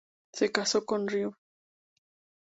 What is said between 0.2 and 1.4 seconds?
Se casó con el Rev.